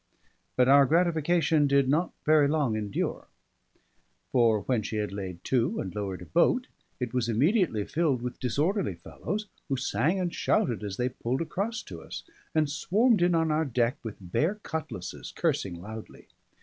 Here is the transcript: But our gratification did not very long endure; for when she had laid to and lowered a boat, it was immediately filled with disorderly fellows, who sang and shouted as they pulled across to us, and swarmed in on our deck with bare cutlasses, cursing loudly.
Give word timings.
But 0.55 0.67
our 0.67 0.87
gratification 0.87 1.67
did 1.67 1.87
not 1.87 2.11
very 2.25 2.47
long 2.47 2.75
endure; 2.75 3.27
for 4.31 4.61
when 4.61 4.81
she 4.81 4.95
had 4.95 5.11
laid 5.11 5.43
to 5.43 5.79
and 5.79 5.93
lowered 5.93 6.23
a 6.23 6.25
boat, 6.25 6.65
it 6.99 7.13
was 7.13 7.29
immediately 7.29 7.85
filled 7.85 8.23
with 8.23 8.39
disorderly 8.39 8.95
fellows, 8.95 9.45
who 9.69 9.77
sang 9.77 10.19
and 10.19 10.33
shouted 10.33 10.83
as 10.83 10.97
they 10.97 11.09
pulled 11.09 11.43
across 11.43 11.83
to 11.83 12.01
us, 12.01 12.23
and 12.55 12.67
swarmed 12.67 13.21
in 13.21 13.35
on 13.35 13.51
our 13.51 13.63
deck 13.63 13.99
with 14.01 14.17
bare 14.19 14.55
cutlasses, 14.63 15.31
cursing 15.35 15.79
loudly. 15.79 16.27